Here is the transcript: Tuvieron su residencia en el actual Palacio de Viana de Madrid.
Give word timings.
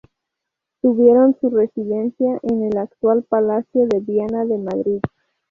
Tuvieron 0.81 1.35
su 1.39 1.51
residencia 1.51 2.39
en 2.41 2.63
el 2.63 2.75
actual 2.79 3.21
Palacio 3.21 3.85
de 3.87 3.99
Viana 3.99 4.45
de 4.45 4.57
Madrid. 4.57 4.99